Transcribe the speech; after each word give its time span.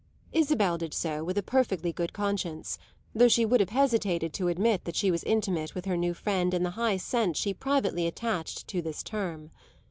Isabel 0.33 0.79
did 0.79 0.95
so 0.95 1.23
with 1.23 1.37
a 1.37 1.43
perfectly 1.43 1.93
good 1.93 2.11
conscience, 2.11 2.79
though 3.13 3.27
she 3.27 3.45
would 3.45 3.59
have 3.59 3.69
hesitated 3.69 4.33
to 4.33 4.47
admit 4.47 4.81
she 4.95 5.11
was 5.11 5.23
intimate 5.25 5.75
with 5.75 5.85
her 5.85 5.95
new 5.95 6.15
friend 6.15 6.55
in 6.55 6.63
the 6.63 6.71
high 6.71 6.97
sense 6.97 7.37
she 7.37 7.53
privately 7.53 8.07
attached 8.07 8.67
to 8.69 8.81
this 8.81 9.03
term. 9.03 9.51